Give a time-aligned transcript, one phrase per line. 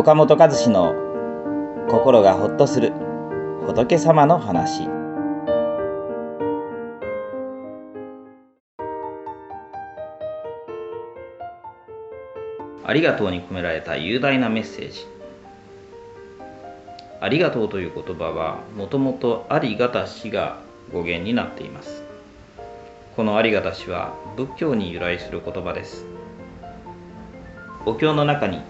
[0.00, 0.94] 岡本和志の
[1.90, 2.90] 心がほっとする
[3.66, 4.88] 仏様の話。
[12.82, 15.06] ありがとうに込められた雄大なメッセージ。
[17.20, 20.60] ありがとうという言葉はもともとありがたしが
[20.94, 22.02] 語源になっています。
[23.16, 26.06] このありがたしは仏教に由来する言葉です。
[27.84, 28.62] お経の中に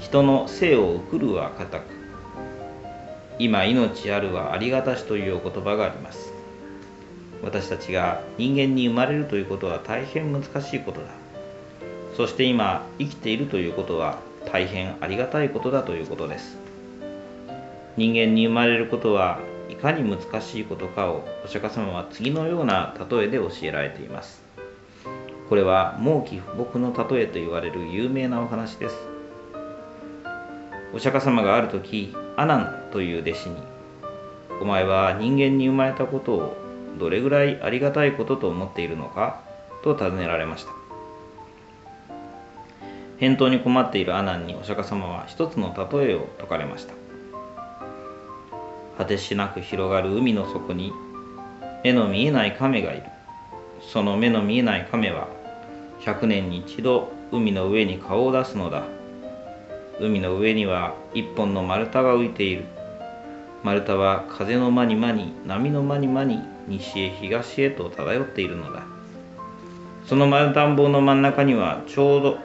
[0.00, 1.82] 人の生を送るは固く
[3.38, 6.32] 今命あるはありがたしというお言葉があります。
[7.42, 11.06] 私たちが人間に生まれるということは大変難しいことだ。
[12.16, 14.18] そして今生きているということは
[14.50, 16.56] 大変ありがたいことだということです。
[17.96, 24.42] 人間に生まれることはいかに難しいことかをお釈迦様は次のような例えで教えられています。
[25.48, 29.17] これは猛気不木の例えと言われる有名なお話です。
[30.94, 33.56] お釈迦様がある時アナンという弟子に
[34.60, 36.56] 「お前は人間に生まれたことを
[36.98, 39.40] どれぐらいありがたいことと思っているのか?」
[39.84, 40.72] と尋ねられました。
[43.18, 46.94] 返答に困っているアナンにお釈迦様は一つの例えを説かれました。
[48.96, 50.92] 果てしなく広がる海の底に
[51.84, 53.02] 目の見えない亀がいる。
[53.80, 55.28] その目の見えない亀は
[56.00, 58.82] 100年に一度海の上に顔を出すのだ。
[60.00, 62.64] 海の上には一本の丸太が浮いている。
[63.64, 68.84] 丸太は風の間に間に波の間に間に西へ東へと漂っているのだ。
[70.06, 72.38] その丸田んぼの真ん中にはちょうど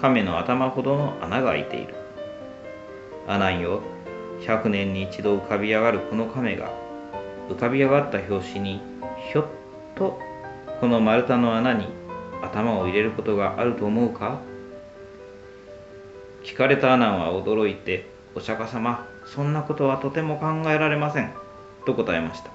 [0.00, 1.94] 亀の頭ほどの穴が開いている。
[3.26, 3.82] 穴んよ
[4.42, 6.70] 100年に一度浮かび上がるこの亀が
[7.48, 8.80] 浮かび上がった拍子に
[9.32, 9.44] ひょっ
[9.96, 10.18] と
[10.80, 11.88] この丸太の穴に
[12.42, 14.40] 頭を入れることがあると思うか？
[16.42, 21.32] 聞かれたアナンは驚いて「お釈迦様そんなことはとても考えられません」
[21.84, 22.50] と答えました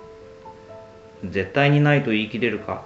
[1.24, 2.84] 「絶対にないと言い切れるか?」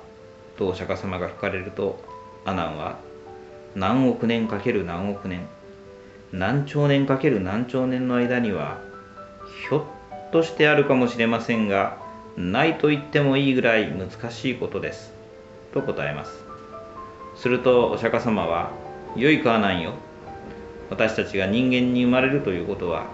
[0.58, 2.04] とお釈迦様が聞かれると
[2.46, 2.98] アナンは
[3.76, 5.48] 「何億年かける何億年
[6.34, 8.80] 何兆年かける何兆年の間には
[9.70, 11.98] ひょっとしてあるかもしれませんが
[12.36, 15.14] ないと言ってもいいぐらい難しいことです」
[15.74, 16.44] と答えます
[17.36, 18.72] するとお釈迦様は
[19.16, 19.94] 「良いかはないよ
[20.90, 23.08] 私たちが人間に生まれるということは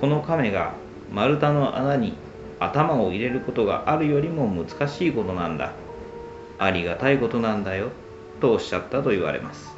[0.00, 0.74] この亀が
[1.12, 2.14] 丸太の穴に
[2.58, 5.72] 頭を入れることがあるよりも難しいことなんだ。
[6.58, 7.90] ありがたいことなんだよ
[8.40, 9.74] とおっしゃったと言われます。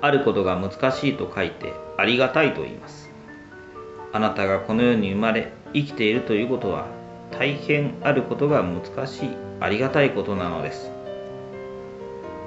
[0.00, 3.10] あることが難しいと書いてありがたいと言います。
[4.12, 6.86] あなたがこの世に生まれ生きているということは
[7.30, 9.28] 大変あることが難しい
[9.60, 10.90] ありがたいことなのです。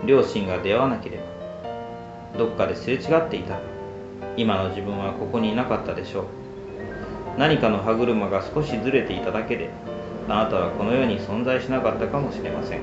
[0.06, 1.24] 両親が出会わなければ
[2.38, 3.60] どっかですれ違っていた。
[4.38, 6.26] 今の自分はここにいなかったでしょう。
[7.40, 9.70] 何かの歯車が少しずれていただけで
[10.28, 12.82] あなたはこの世に存在しなかったかもしれません。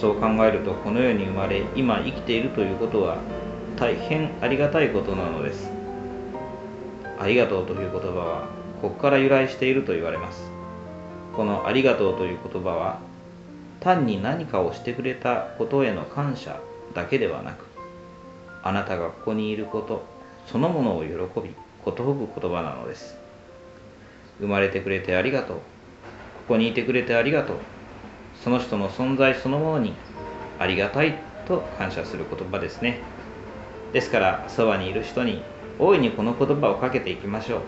[0.00, 3.18] そう考えるとこの世に生まれ今生きているということは
[3.76, 5.70] 大変ありがたいことなのです。
[7.18, 8.48] ありがとうという言葉は
[8.80, 10.50] ここから由来していると言われます。
[11.36, 13.00] このありがとうという言葉は
[13.80, 16.60] 単に何かをしてくれたことへの感謝
[16.94, 17.69] だけではなく
[18.62, 20.04] あなたがここにいること
[20.46, 21.54] そのものを喜び
[21.84, 23.16] ことほぶ言葉なのです。
[24.38, 25.56] 生まれてくれてありがとう。
[25.56, 25.62] こ
[26.48, 27.56] こにいてくれてありがとう。
[28.42, 29.94] その人の存在そのものに
[30.58, 33.00] ありがたいと感謝する言葉ですね。
[33.92, 35.42] ですからそばにいる人に
[35.78, 37.60] 大いにこの言葉をかけていきましょう。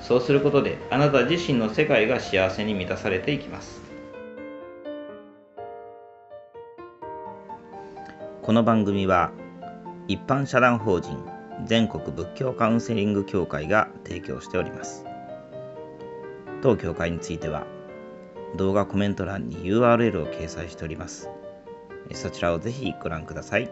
[0.00, 3.80] そうすることであなた自身の世界が幸せに満たされていきます。
[8.42, 9.30] この番組は
[10.12, 11.24] 一般社団法人
[11.64, 15.06] 全国仏教カウンセリング協会が提供しております
[16.60, 17.66] 当協会については
[18.58, 21.30] 動画コメント欄に URL を掲載しております
[22.12, 23.70] そちらをぜひご覧ください。